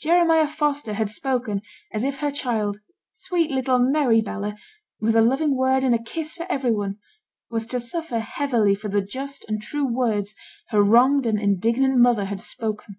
[0.00, 1.62] Jeremiah Foster had spoken
[1.92, 2.80] as if her child,
[3.12, 4.56] sweet little merry Bella,
[4.98, 6.98] with a loving word and a kiss for every one,
[7.50, 10.34] was to suffer heavily for the just and true words
[10.70, 12.96] her wronged and indignant mother had spoken.